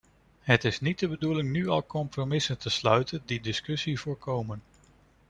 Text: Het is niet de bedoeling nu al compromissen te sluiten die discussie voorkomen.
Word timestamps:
Het 0.39 0.63
is 0.63 0.79
niet 0.81 0.99
de 0.99 1.07
bedoeling 1.07 1.49
nu 1.51 1.67
al 1.67 1.85
compromissen 1.85 2.57
te 2.57 2.69
sluiten 2.69 3.21
die 3.25 3.41
discussie 3.41 3.99
voorkomen. 3.99 4.61